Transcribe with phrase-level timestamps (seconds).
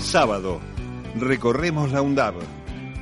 [0.00, 0.60] Sábado,
[1.16, 2.34] recorremos la UNDAB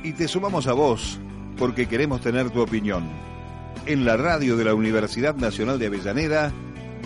[0.03, 1.19] y te sumamos a vos
[1.57, 3.09] porque queremos tener tu opinión.
[3.85, 6.51] En la radio de la Universidad Nacional de Avellaneda,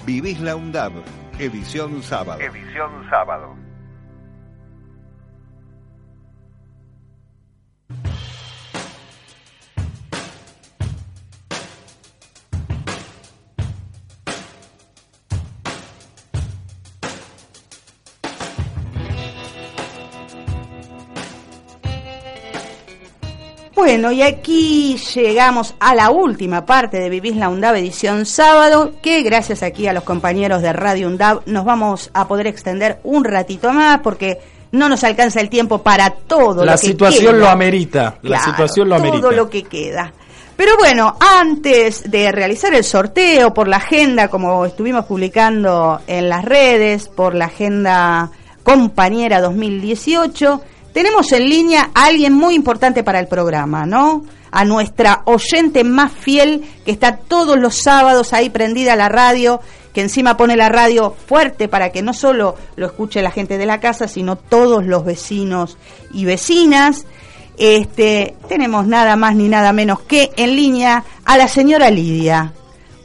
[0.06, 0.92] Vivís la UNDAB,
[1.40, 2.42] edición sábado.
[2.42, 3.56] Edición sábado.
[23.83, 29.24] Bueno, y aquí llegamos a la última parte de Vivís la UNDAB edición sábado, que
[29.24, 33.73] gracias aquí a los compañeros de Radio UNDAB nos vamos a poder extender un ratito
[33.73, 34.39] más porque
[34.72, 37.39] no nos alcanza el tiempo para todo la lo que situación queda.
[37.45, 38.03] lo amerita.
[38.22, 39.19] la Claro, situación lo amerita.
[39.19, 40.13] Todo lo que queda.
[40.55, 46.45] Pero bueno, antes de realizar el sorteo por la agenda, como estuvimos publicando en las
[46.45, 48.31] redes, por la agenda
[48.63, 50.61] compañera 2018,
[50.94, 54.23] tenemos en línea a alguien muy importante para el programa, ¿no?
[54.52, 59.59] A nuestra oyente más fiel, que está todos los sábados ahí prendida a la radio,
[59.94, 63.66] que encima pone la radio fuerte para que no solo lo escuche la gente de
[63.66, 65.77] la casa, sino todos los vecinos
[66.14, 67.05] y vecinas.
[67.58, 72.53] Este, tenemos nada más ni nada menos que en línea a la señora Lidia.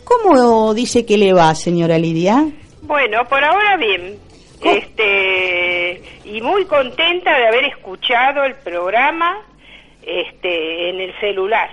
[0.05, 2.47] ¿Cómo dice que le va, señora Lidia?
[2.83, 4.19] Bueno, por ahora bien.
[4.61, 9.39] Este y muy contenta de haber escuchado el programa
[10.03, 11.69] este en el celular.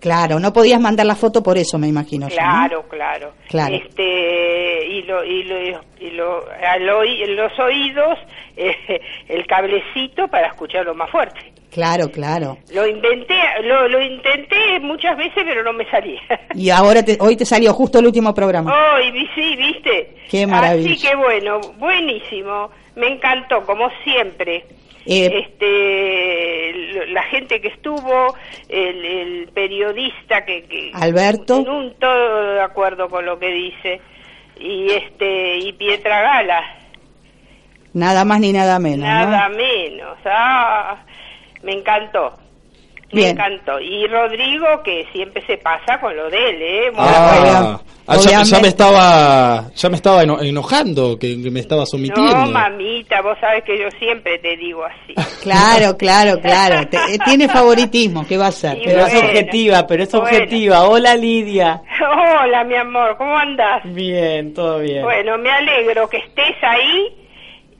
[0.00, 2.28] Claro, no podías mandar la foto por eso, me imagino.
[2.28, 2.40] yo, ¿no?
[2.42, 3.32] Claro, claro.
[3.48, 3.74] Claro.
[3.74, 5.58] Este y lo y lo,
[5.98, 8.18] y lo al oí- en los oídos
[8.56, 11.52] eh, el cablecito para escucharlo más fuerte.
[11.72, 12.56] Claro, claro.
[12.72, 16.20] Lo inventé, lo, lo intenté muchas veces, pero no me salía.
[16.54, 18.72] Y ahora te- hoy te salió justo el último programa.
[18.74, 20.14] Oh, y vi- sí, viste.
[20.30, 20.92] Qué maravilla.
[20.94, 22.70] Así que bueno, buenísimo.
[22.96, 24.64] Me encantó, como siempre.
[25.08, 28.34] Eh, este la gente que estuvo
[28.68, 31.60] el, el periodista que, que Alberto.
[31.60, 34.00] en un todo de acuerdo con lo que dice
[34.58, 36.60] y este y Pietra Gala
[37.92, 39.06] Nada más ni nada menos.
[39.08, 39.14] ¿no?
[39.14, 40.96] nada menos ah
[41.62, 42.34] me encantó
[43.12, 43.30] me Bien.
[43.30, 48.16] encantó y Rodrigo que siempre se pasa con lo de él eh Muy Ah, ah,
[48.16, 52.30] ya, ya me estaba ya me estaba eno- enojando que, que me estaba sometiendo.
[52.36, 55.14] No, mamita, vos sabes que yo siempre te digo así.
[55.46, 56.88] Claro, claro, claro.
[56.88, 58.72] Te- eh, tiene favoritismo, ¿qué va a ser?
[58.74, 59.30] Sí, ¿Qué Pero es Bueno, ser?
[59.30, 60.24] objetiva, pero es bueno.
[60.26, 60.88] objetiva.
[60.88, 61.82] Hola Lidia.
[62.42, 63.82] Hola, mi amor, ¿cómo andás?
[63.84, 65.02] Bien, todo bien.
[65.04, 67.14] Bueno, me alegro que estés ahí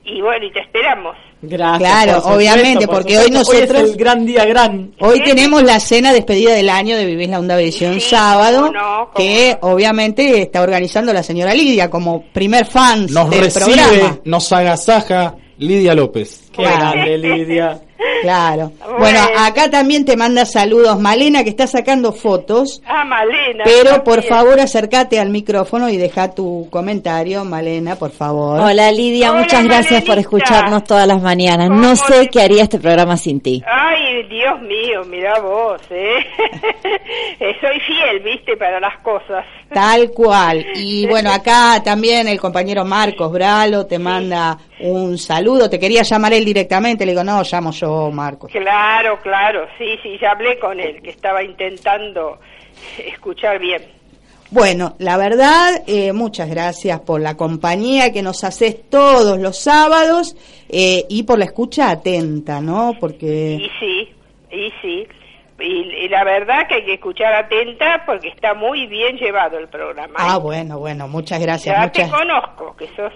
[0.07, 1.15] y bueno, y te esperamos.
[1.41, 1.77] Gracias.
[1.79, 3.31] Claro, por supuesto, obviamente, por porque supuesto.
[3.51, 4.91] hoy nosotros- es el gran día, gran.
[4.99, 9.09] Hoy tenemos la cena despedida del año de Vivís la Onda Edición Sí, sábado, no,
[9.13, 9.69] cómo que no.
[9.69, 14.19] obviamente está organizando la señora Lidia como primer fan Nos del recibe, programa.
[14.25, 16.49] nos agasaja Lidia López.
[16.51, 17.81] Qué grande, Lidia.
[18.21, 18.71] Claro.
[18.79, 18.97] Bueno.
[18.99, 22.81] Bueno, acá también te manda saludos Malena, que está sacando fotos.
[22.85, 23.63] Ah, Malena.
[23.65, 28.59] Pero por favor acércate al micrófono y deja tu comentario, Malena, por favor.
[28.59, 31.69] Hola Lidia, Hola, muchas gracias por escucharnos todas las mañanas.
[31.69, 33.63] ¿Cómo No sé te- qué haría este programa sin ti.
[33.65, 36.17] Ay, Dios mío, mira vos, ¿eh?
[37.39, 39.45] Eh, Soy fiel, viste, para las cosas.
[39.73, 40.65] Tal cual.
[40.75, 45.69] Y bueno, acá también el compañero Marcos Bralo te manda un saludo.
[45.69, 47.05] Te quería llamar él directamente.
[47.05, 48.51] Le digo, no, llamo yo, Marcos.
[48.51, 52.39] Claro, claro, sí, sí, ya hablé con él, que estaba intentando
[52.97, 53.97] escuchar bien.
[54.49, 60.37] Bueno, la verdad, eh, muchas gracias por la compañía que nos haces todos los sábados
[60.69, 62.93] eh, y por la escucha atenta, ¿no?
[62.97, 63.57] Porque...
[63.59, 64.15] Y sí,
[64.49, 65.07] y sí.
[65.59, 69.67] Y, y la verdad que hay que escuchar atenta porque está muy bien llevado el
[69.67, 70.13] programa.
[70.13, 70.15] ¿eh?
[70.17, 71.75] Ah, bueno, bueno, muchas gracias.
[71.75, 72.09] ya muchas...
[72.09, 73.11] te conozco, que sos,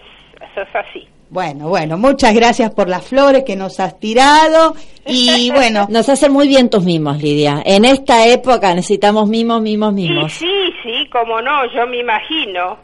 [0.53, 1.07] sos así.
[1.31, 4.75] Bueno, bueno, muchas gracias por las flores que nos has tirado
[5.05, 7.63] y bueno, Nos hacen muy bien tus mimos, Lidia.
[7.65, 10.33] En esta época necesitamos mimos, mimos, Y mimos.
[10.33, 12.77] sí, sí, como no, yo me imagino,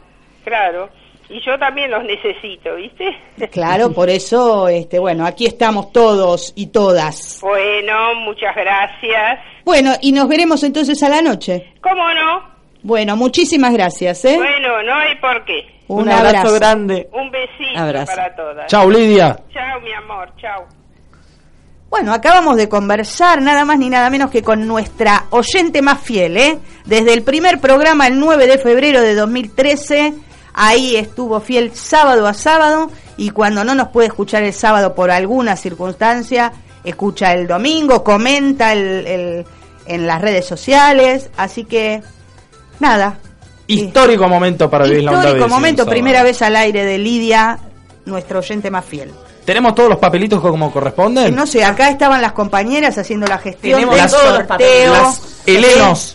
[0.44, 0.88] claro.
[1.28, 3.14] Y yo también los necesito, ¿viste?
[3.52, 7.40] claro, por eso, este, bueno, aquí estamos todos y todas.
[7.42, 9.40] Bueno, muchas gracias.
[9.62, 11.74] Bueno, y nos veremos entonces a la noche.
[11.82, 12.42] ¿Cómo no?
[12.82, 14.38] Bueno, muchísimas gracias, ¿eh?
[14.38, 15.77] Bueno, no hay por qué.
[15.88, 16.54] Un, Un, abrazo, abrazo.
[16.54, 17.08] grande.
[17.12, 18.12] Un besito Abrazo.
[18.14, 18.66] para todas.
[18.66, 19.38] Chau Lidia.
[19.52, 20.66] Chao, mi amor, chao.
[21.90, 26.36] Bueno, acabamos de conversar nada más ni nada menos que con nuestra oyente más fiel,
[26.36, 26.58] ¿eh?
[26.84, 30.12] Desde el primer programa, el 9 de febrero de 2013,
[30.52, 35.10] ahí estuvo fiel sábado a sábado y cuando no nos puede escuchar el sábado por
[35.10, 36.52] alguna circunstancia,
[36.84, 39.46] escucha el domingo, comenta el- el-
[39.86, 42.02] en las redes sociales, así que
[42.80, 43.18] nada.
[43.68, 45.90] Histórico momento para vivir la onda Histórico momento, sábado.
[45.92, 47.58] primera vez al aire de Lidia,
[48.06, 49.12] nuestro oyente más fiel.
[49.44, 51.34] ¿Tenemos todos los papelitos como corresponden?
[51.34, 54.46] No sé, acá estaban las compañeras haciendo la gestión Tenemos del todos los sorteo.
[54.48, 54.90] papeles.
[54.90, 56.14] Las helenos.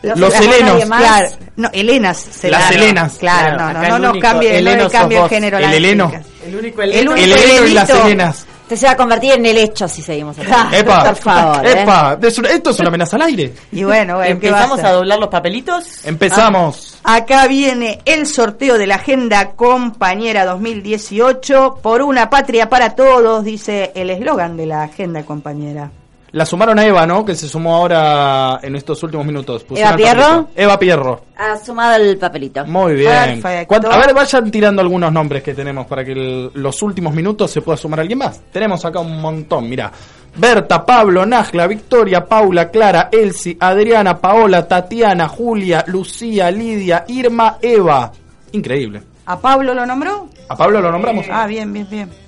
[0.00, 0.84] Los Los Helenos.
[0.84, 2.18] Claro, no, Helenas.
[2.18, 3.14] se Las la- Helenas.
[3.18, 5.58] Claro, Claro, no, no, no, único cambie, no le cambie el género.
[5.58, 6.12] El heleno.
[6.46, 7.10] El único El heleno.
[7.12, 8.06] único El heleno y las Helenito.
[8.06, 8.46] helenas.
[8.68, 10.76] Este se va a convertir en el hecho si seguimos así.
[10.76, 11.66] Epa, Por favor.
[11.66, 11.80] ¿eh?
[11.84, 13.54] epa, una- esto es una amenaza al aire.
[13.72, 14.86] Y bueno, bueno, ¿qué va a Empezamos hacer?
[14.86, 16.04] a doblar los papelitos.
[16.04, 16.98] Empezamos.
[17.02, 23.90] Acá viene el sorteo de la Agenda Compañera 2018 por una patria para todos, dice
[23.94, 25.90] el eslogan de la Agenda Compañera.
[26.32, 27.24] La sumaron a Eva, ¿no?
[27.24, 29.64] Que se sumó ahora en estos últimos minutos.
[29.64, 30.48] Pusieron ¿Eva Pierro?
[30.54, 31.22] Eva Pierro.
[31.38, 32.66] Ha sumado el papelito.
[32.66, 33.40] Muy bien.
[33.40, 33.68] Perfecto.
[33.68, 37.50] ¿Cuánto- A ver, vayan tirando algunos nombres que tenemos para que el- los últimos minutos
[37.50, 38.40] se pueda sumar alguien más.
[38.52, 39.90] Tenemos acá un montón, mira.
[40.36, 48.12] Berta, Pablo, Najla, Victoria, Paula, Clara, Elsie, Adriana, Paola, Tatiana, Julia, Lucía, Lidia, Irma, Eva.
[48.52, 49.02] Increíble.
[49.24, 50.28] ¿A Pablo lo nombró?
[50.48, 51.24] A Pablo lo nombramos.
[51.30, 52.27] Ah, bien, bien, bien.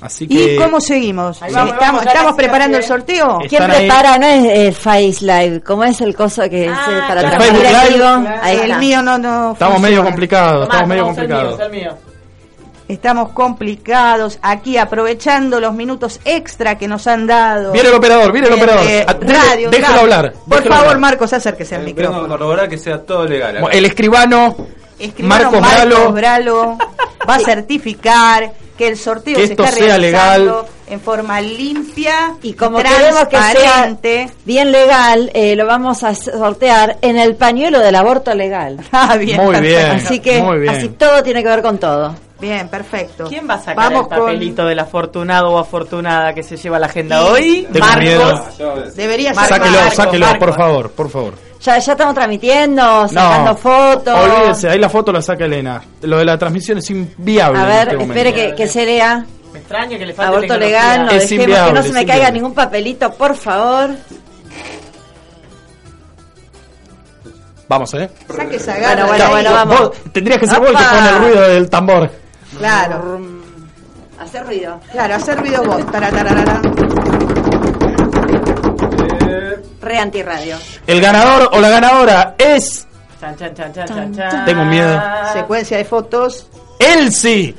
[0.00, 0.54] Así que.
[0.54, 1.40] ¿Y cómo seguimos?
[1.42, 3.40] Ahí vamos, ¿Estamos, vamos, estamos preparando el sorteo?
[3.42, 3.78] Es- ¿Quién ahí.
[3.86, 4.18] prepara?
[4.18, 7.30] No es el Face Live, ¿cómo es el coso que es Ah, eh, para el
[7.30, 7.66] transmitir?
[8.42, 9.78] Ahí el mío no, no Estamos funciona.
[9.80, 11.54] medio complicados, estamos medio el mío, complicados.
[11.54, 11.92] usa el mío.
[12.86, 17.72] Estamos complicados aquí aprovechando los minutos extra que nos han dado.
[17.72, 18.86] Viene el operador, viene el Eh, operador.
[18.86, 20.00] eh, Ah, radio, radio.
[20.00, 20.34] hablar.
[20.46, 20.98] Por favor, hablar.
[20.98, 22.28] Marcos, acérquese al Vengo a micrófono.
[22.28, 23.56] corroborar que sea todo legal.
[23.56, 23.68] acá.
[23.72, 24.54] El Escribano
[25.18, 26.12] Marcos Marcos Bralo.
[26.12, 26.78] Bralo
[27.28, 30.66] va a certificar que el sorteo Que se esto está sea realizando legal.
[30.86, 33.96] En forma limpia Y como queremos que sea
[34.44, 38.78] bien legal, eh, lo vamos a sortear en el pañuelo del aborto legal.
[38.92, 39.74] Ah, bien, Muy bien.
[39.80, 40.06] perfecto.
[40.06, 40.74] Así que Muy bien.
[40.76, 42.14] así todo tiene que ver con todo.
[42.40, 43.24] Bien, perfecto.
[43.28, 46.86] ¿Quién va a sacar Vamos el papelito del afortunado o afortunada que se lleva la
[46.86, 47.68] agenda Y- hoy?
[47.72, 48.02] Tengo Marcos.
[48.02, 48.84] miedo.
[48.94, 49.94] Debería ser Marcos, sáquelo, Marcos.
[49.94, 50.46] sáquelo, Marcos.
[50.48, 51.34] por favor, por favor.
[51.62, 54.14] Ya, ya estamos transmitiendo, sacando No, fotos.
[54.18, 55.82] Olvídese, ahí la foto la saca Elena.
[56.02, 57.58] Lo de la transmisión es inviable.
[57.58, 59.24] A en ver, este espere que, que se lea.
[59.64, 62.52] Extraño que le falte Aborto legal, no Es dejemos que no se me caiga ningún
[62.52, 63.90] papelito, por favor.
[67.66, 68.10] Vamos, ¿eh?
[68.36, 69.30] Saque esa Bueno, garra bueno, ahí.
[69.30, 69.80] bueno, vamos.
[69.80, 72.10] Vos tendrías que ser vos el que pone el ruido del tambor.
[72.58, 73.20] Claro,
[74.20, 74.80] Hacer ruido.
[74.92, 75.90] claro, hacer ruido vos.
[75.90, 76.60] Taratararara.
[79.80, 80.56] Re antirradio.
[80.86, 82.86] El ganador o la ganadora es
[83.18, 84.44] Chan, chan, chan, chan, chan, chan.
[84.44, 85.00] Tengo miedo.
[85.32, 86.48] Secuencia de fotos.
[86.78, 87.54] Elsie.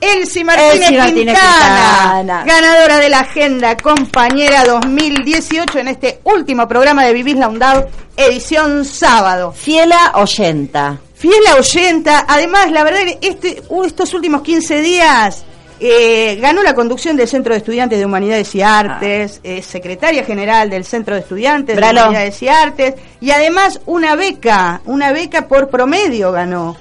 [0.00, 2.44] Elsie Martínez, Elsie Martínez Quintana, Quintana.
[2.44, 8.84] ganadora de la Agenda Compañera 2018 en este último programa de Vivís la UNDAV, edición
[8.84, 9.52] sábado.
[9.52, 10.98] Fiela oyenta.
[11.14, 15.46] Fiel oyenta, además, la verdad, que este, estos últimos 15 días
[15.80, 20.68] eh, ganó la conducción del Centro de Estudiantes de Humanidades y Artes, es secretaria general
[20.68, 22.00] del Centro de Estudiantes Bralo.
[22.00, 26.76] de Humanidades y Artes, y además una beca, una beca por promedio ganó.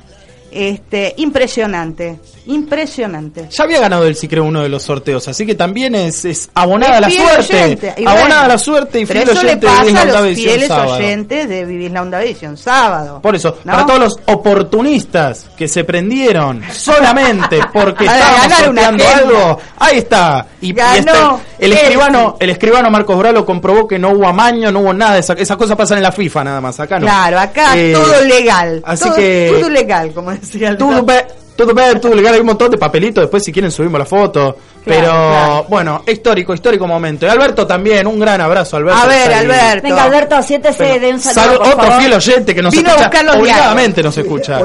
[0.57, 3.49] Este, impresionante, impresionante.
[3.51, 6.49] Ya había ganado el sí creo uno de los sorteos, así que también es, es
[6.53, 7.55] abonada Es la suerte.
[7.55, 10.93] oyente, abonada bueno, la suerte y fiel oyente de a la Onda Edición fieles sábado.
[10.95, 13.21] oyentes de Vivir la Onda Edición sábado.
[13.21, 13.73] Por eso, ¿no?
[13.73, 20.47] para todos los oportunistas que se prendieron solamente porque estábamos sorteando algo, ahí está.
[20.61, 24.93] Y, está- el escribano, el escribano Marcos Bralo comprobó que no hubo amaño, no hubo
[24.93, 27.05] nada esa, esas cosas pasan en la FIFA nada más, acá no.
[27.05, 28.81] Claro, acá Eh, todo legal.
[28.85, 31.25] Así todo, que todo legal, como decía el todo ve-
[31.55, 34.57] todo bien, todo legal, hay un montón de papelitos, después si quieren subimos la foto.
[34.83, 35.65] Claro, pero claro.
[35.69, 37.25] bueno, histórico, histórico momento.
[37.25, 38.99] Y Alberto también, un gran abrazo, Alberto.
[39.01, 39.33] A ver.
[39.33, 39.83] Alberto.
[39.87, 41.99] Venga, Alberto, siéntese Bueno, de un saludo, salud- por otro favor.
[42.01, 44.59] fiel oyente que nos Vino a escucha, obligadamente nos escucha.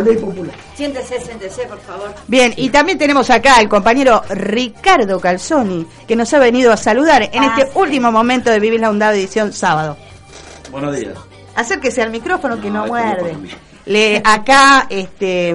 [0.75, 2.13] Siéntese, siéntese, por favor.
[2.27, 7.23] Bien, y también tenemos acá el compañero Ricardo Calzoni, que nos ha venido a saludar
[7.33, 7.79] en Ah, este sí.
[7.79, 9.97] último momento de Vivir la Undad edición sábado.
[10.73, 11.15] Buenos días.
[11.55, 13.37] Acérquese al micrófono que no, muerde.
[13.87, 15.55] Le, acá, este,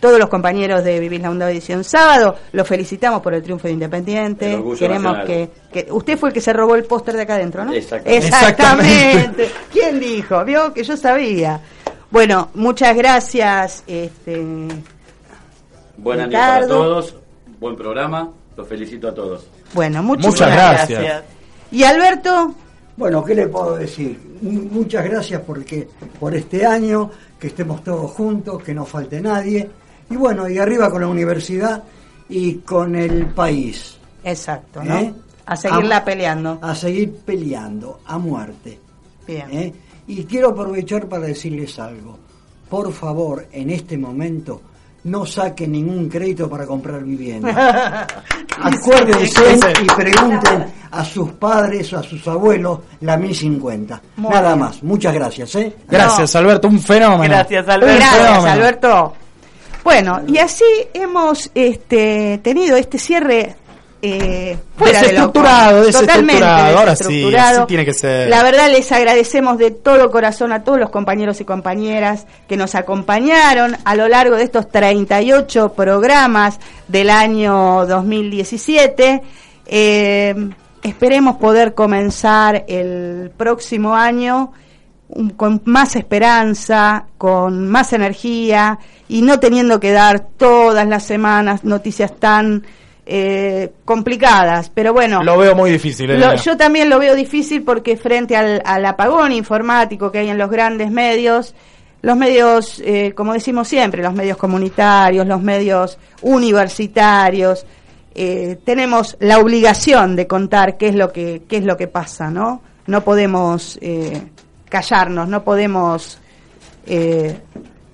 [0.00, 3.74] todos los compañeros de Vivir la Undad edición sábado, los felicitamos por el triunfo de
[3.74, 4.62] Independiente.
[4.78, 7.72] Queremos que, que usted fue el que se robó el póster de acá adentro, ¿no?
[7.72, 8.26] Exactamente.
[8.26, 9.50] Exactamente.
[9.72, 10.44] ¿Quién dijo?
[10.44, 11.60] Vio que yo sabía.
[12.10, 14.44] Bueno, muchas gracias, este,
[15.96, 17.14] Buen año para todos.
[17.58, 18.30] Buen programa.
[18.56, 19.46] Los felicito a todos.
[19.72, 21.24] bueno, Muchas muchísimas gracias.
[21.70, 22.54] Y Alberto,
[22.96, 24.18] Bueno, ¿qué le puedo decir?
[24.42, 25.88] Muchas gracias porque
[26.20, 29.68] por este año, que estemos todos juntos, que no falte nadie.
[30.10, 31.82] Y bueno, y arriba con la universidad
[32.28, 33.96] y con el país.
[34.24, 34.98] exacto, ¿no?
[34.98, 35.14] ¿eh?
[35.46, 36.58] A seguirla A- peleando.
[36.62, 38.78] A seguir peleando, a muerte.
[39.26, 39.46] Bien.
[39.50, 39.72] ¿eh?
[40.06, 42.18] Y quiero aprovechar para decirles algo.
[42.68, 44.60] Por favor, en este momento,
[45.04, 48.06] no saquen ningún crédito para comprar vivienda.
[48.62, 54.02] Acuérdense y pregunten a sus padres o a sus abuelos la 1050.
[54.16, 54.58] Muy Nada bien.
[54.60, 54.82] más.
[54.82, 55.54] Muchas gracias.
[55.56, 55.74] ¿eh?
[55.88, 57.34] Gracias, Alberto, un fenómeno.
[57.34, 57.96] Gracias, Alberto.
[57.96, 58.52] Gracias, fenómeno.
[58.52, 59.12] Alberto.
[59.84, 63.56] Bueno, y así hemos este, tenido este cierre
[64.04, 65.90] eh, fuera de Desestructurado.
[65.92, 68.28] Totalmente Ahora sí, así tiene que ser.
[68.28, 72.74] La verdad les agradecemos de todo corazón a todos los compañeros y compañeras que nos
[72.74, 79.22] acompañaron a lo largo de estos 38 programas del año 2017.
[79.66, 80.34] Eh,
[80.82, 84.52] esperemos poder comenzar el próximo año
[85.36, 92.18] con más esperanza, con más energía y no teniendo que dar todas las semanas noticias
[92.18, 92.64] tan
[93.06, 94.70] eh, complicadas.
[94.70, 96.06] Pero bueno, Lo veo muy difícil.
[96.08, 96.34] lo- Elena.
[96.36, 100.50] yo también lo veo difícil porque frente al, al apagón informático que hay en los
[100.50, 101.54] grandes medios,
[102.02, 107.64] los medios, eh, como decimos siempre, los medios comunitarios, los medios universitarios,
[108.14, 112.30] eh, tenemos la obligación de contar qué es lo que qué es lo que pasa,
[112.30, 112.60] ¿no?
[112.86, 114.20] No podemos eh,
[114.68, 116.18] callarnos, no podemos.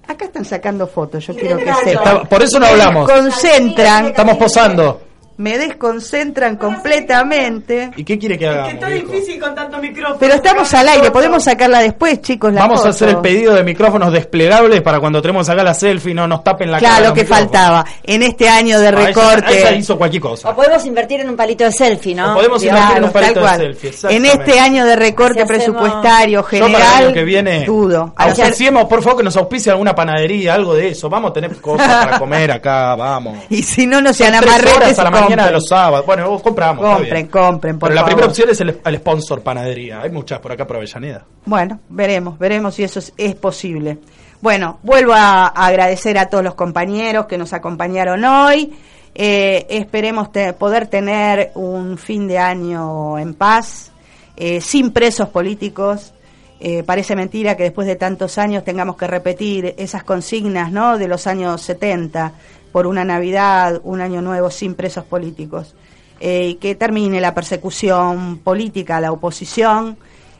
[0.08, 2.26] Acá están sacando fotos, yo quiero que sepan.
[2.26, 3.10] Por eso no hablamos.
[3.10, 5.07] Concentran, Estamos posando.
[5.38, 7.90] Me desconcentran completamente.
[7.96, 8.74] ¿Y qué quiere que hagamos?
[8.74, 9.12] Está viejo?
[9.12, 10.18] difícil con tanto micrófono.
[10.18, 12.52] Pero estamos al aire, podemos sacarla después, chicos.
[12.52, 16.12] La Vamos a hacer el pedido de micrófonos desplegables para cuando tenemos acá la selfie
[16.12, 16.90] no nos tapen la cara.
[16.96, 17.52] Claro, lo que micrófonos.
[17.52, 17.84] faltaba.
[18.02, 19.58] En este año de Ah, esa- recorte.
[19.60, 20.50] esa hizo cualquier cosa.
[20.50, 22.32] O podemos invertir en un palito de selfie, ¿no?
[22.32, 24.16] O podemos invertir en un palito de selfie.
[24.16, 28.12] En este año de recorte presupuestario Yo para el general, año que viene dudo.
[28.16, 31.08] Auspiciemos, por favor, que nos auspicie alguna panadería, algo de eso.
[31.08, 33.38] Vamos a tener cosas para comer acá, vamos.
[33.50, 34.98] y si no, no sean amarretes
[35.30, 36.06] mañana de los sábados.
[36.06, 36.84] Bueno, vos compramos.
[36.84, 38.10] Compren, compren, por Pero la favor.
[38.14, 40.00] primera opción es el, el sponsor panadería.
[40.00, 41.24] Hay muchas por acá por Avellaneda.
[41.44, 43.98] Bueno, veremos, veremos si eso es, es posible.
[44.40, 48.72] Bueno, vuelvo a, a agradecer a todos los compañeros que nos acompañaron hoy.
[49.14, 53.90] Eh, esperemos te- poder tener un fin de año en paz,
[54.36, 56.12] eh, sin presos políticos.
[56.60, 60.98] Eh, parece mentira que después de tantos años tengamos que repetir esas consignas ¿no?
[60.98, 62.32] de los años 70
[62.78, 65.74] por una Navidad, un año nuevo sin presos políticos.
[66.20, 69.96] Eh, que termine la persecución política a la oposición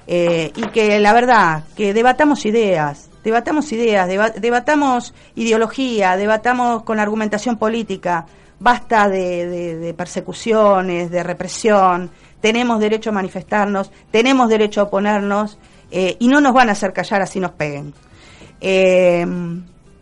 [0.07, 7.01] eh, y que la verdad, que debatamos ideas, debatamos ideas, deba- debatamos ideología, debatamos con
[7.01, 8.25] argumentación política,
[8.61, 12.09] basta de, persecuciones, de represión,
[12.41, 15.59] tenemos derecho a manifestarnos, tenemos derecho a oponernos
[15.91, 17.95] eh, y no nos van a hacer callar así nos peguen.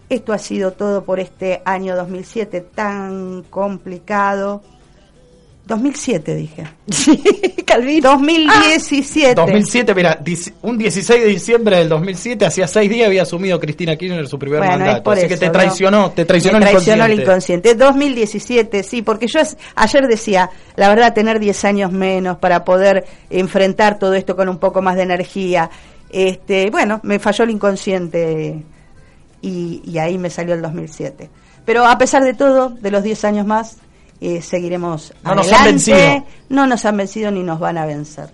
[0.08, 4.62] Esto ha sido todo por este año 2007 tan complicado.
[5.66, 6.64] 2007 dije.
[7.66, 8.00] Calvin.
[8.00, 9.34] 2017.
[9.34, 10.20] 2007, mira,
[10.62, 14.60] un 16 de diciembre del 2007, hacía seis días había asumido Cristina Kirchner su primer
[14.60, 15.02] Bueno, es mandato.
[15.02, 15.52] por Así eso, que te ¿no?
[15.52, 17.70] traicionó, te traicionó, Me el traicionó el inconsciente.
[17.70, 17.84] inconsciente.
[17.84, 19.40] 2017, sí, porque yo
[19.74, 24.58] ayer decía, la verdad, tener 10 años menos para poder enfrentar todo esto con un
[24.58, 25.68] poco más de energía.
[26.10, 28.62] Este, bueno, me falló el inconsciente
[29.42, 31.30] y, y ahí me salió el 2007.
[31.64, 33.76] Pero a pesar de todo, de los 10 años más,
[34.20, 35.68] eh, seguiremos No nos adelante.
[35.68, 36.26] han vencido.
[36.48, 38.30] No nos han vencido ni nos van a vencer.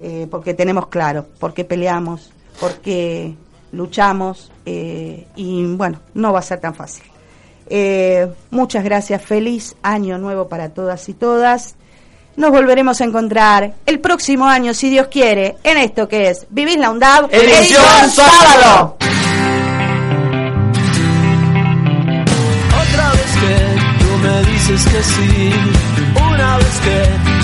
[0.00, 3.34] Eh, porque tenemos claro por qué peleamos, por qué
[3.72, 7.02] luchamos eh, y bueno, no va a ser tan fácil.
[7.68, 11.74] Eh, muchas gracias, feliz año nuevo para todas y todas.
[12.36, 16.78] Nos volveremos a encontrar el próximo año, si Dios quiere, en esto que es Vivís
[16.78, 18.97] la UNDAV, Edición sábado.
[24.78, 25.52] Dices que sí,
[26.32, 26.98] una vez que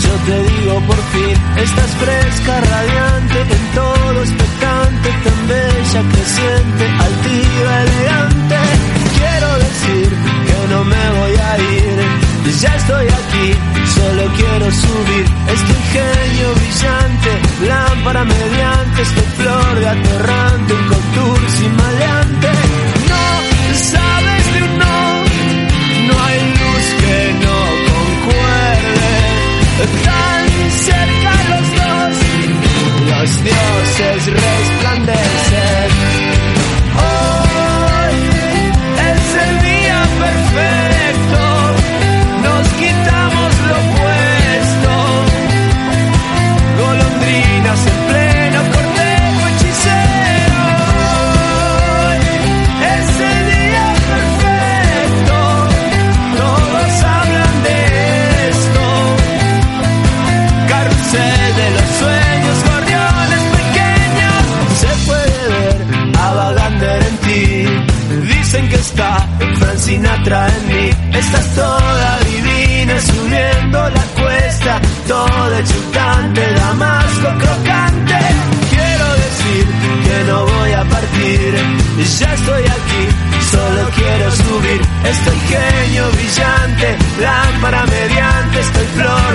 [0.07, 7.34] yo te digo por fin, estás fresca, radiante, en todo expectante, tan bella, creciente, altiva,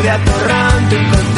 [0.09, 1.28] atorrante, un contour